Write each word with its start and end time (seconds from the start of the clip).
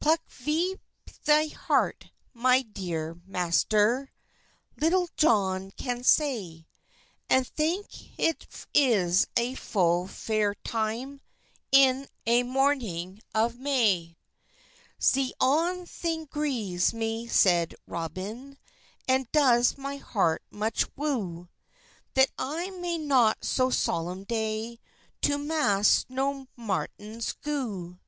"Pluk 0.00 0.20
vp 0.28 0.80
thi 1.06 1.46
hert, 1.50 2.10
my 2.34 2.62
dere 2.62 3.14
mayster," 3.24 4.08
Litulle 4.76 5.08
Johne 5.16 5.70
can 5.76 6.02
sey, 6.02 6.66
"And 7.28 7.46
thynk 7.46 7.88
hit 8.16 8.48
is 8.74 9.28
a 9.36 9.54
fulle 9.54 10.08
fayre 10.08 10.56
tyme 10.64 11.20
In 11.70 12.08
a 12.26 12.42
mornynge 12.42 13.20
of 13.32 13.60
may." 13.60 14.16
"Ze 15.00 15.32
on 15.40 15.86
thynge 15.86 16.28
greves 16.30 16.92
me," 16.92 17.28
seid 17.28 17.76
Robyne, 17.88 18.58
"And 19.06 19.30
does 19.30 19.78
my 19.78 19.98
hert 19.98 20.42
mych 20.50 20.84
woo, 20.96 21.48
That 22.14 22.32
I 22.36 22.70
may 22.70 22.98
not 22.98 23.44
so 23.44 23.70
solem 23.70 24.24
day 24.24 24.80
To 25.22 25.38
mas 25.38 26.06
nor 26.08 26.48
matyns 26.58 27.36
goo. 27.40 28.00